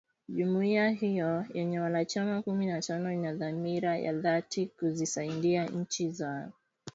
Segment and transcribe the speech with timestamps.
[0.29, 6.43] jumuia hiyo yenye wanachama kumi na tano inadhamira ya dhati kuzisaidia nchi hizo